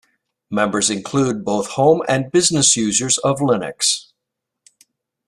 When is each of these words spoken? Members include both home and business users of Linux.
Members 0.49 0.89
include 0.89 1.45
both 1.45 1.67
home 1.73 2.01
and 2.09 2.31
business 2.31 2.75
users 2.75 3.19
of 3.19 3.37
Linux. 3.37 4.11